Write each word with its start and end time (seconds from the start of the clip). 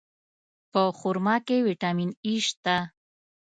په 0.71 0.81
خرما 0.99 1.35
کې 1.47 1.57
ویټامین 1.67 2.09
E 2.31 2.33
شته. 2.45 2.77